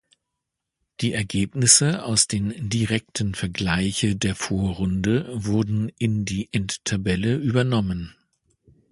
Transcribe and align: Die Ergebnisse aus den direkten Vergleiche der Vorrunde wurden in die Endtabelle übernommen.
Die 1.01 1.13
Ergebnisse 1.13 2.03
aus 2.03 2.27
den 2.27 2.71
direkten 2.71 3.35
Vergleiche 3.35 4.15
der 4.15 4.33
Vorrunde 4.33 5.29
wurden 5.45 5.89
in 5.99 6.25
die 6.25 6.49
Endtabelle 6.51 7.35
übernommen. 7.35 8.15